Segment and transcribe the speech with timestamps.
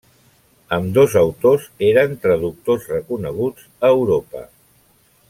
[0.77, 4.47] Ambdós autors eren traductors reconeguts a Europa.